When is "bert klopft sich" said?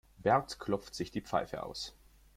0.17-1.11